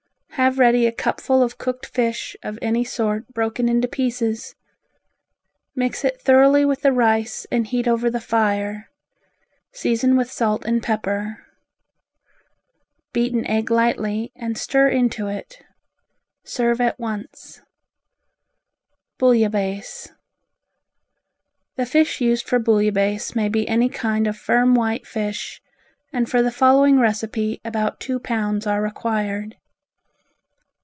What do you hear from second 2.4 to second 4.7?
of any sort broken into pieces.